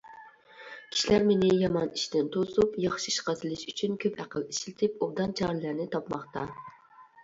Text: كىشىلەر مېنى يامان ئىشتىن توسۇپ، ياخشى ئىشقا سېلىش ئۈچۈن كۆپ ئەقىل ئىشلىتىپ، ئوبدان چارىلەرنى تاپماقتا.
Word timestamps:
كىشىلەر 0.95 1.25
مېنى 1.27 1.51
يامان 1.65 1.91
ئىشتىن 1.99 2.33
توسۇپ، 2.37 2.81
ياخشى 2.87 3.13
ئىشقا 3.13 3.37
سېلىش 3.45 3.69
ئۈچۈن 3.71 4.03
كۆپ 4.07 4.21
ئەقىل 4.27 4.51
ئىشلىتىپ، 4.51 5.01
ئوبدان 5.09 5.41
چارىلەرنى 5.43 5.91
تاپماقتا. 5.97 6.53